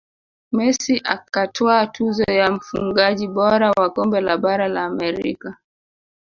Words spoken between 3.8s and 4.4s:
kombe la